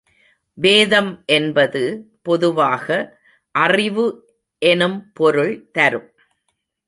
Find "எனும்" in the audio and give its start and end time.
4.61-5.11